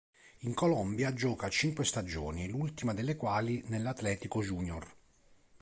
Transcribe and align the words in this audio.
In 0.39 0.55
Colombia 0.55 1.13
gioca 1.13 1.47
cinque 1.49 1.83
stagioni, 1.85 2.49
l'ultima 2.49 2.91
delle 2.95 3.15
quali 3.15 3.61
nell'Atletico 3.67 4.41
Junior. 4.41 4.91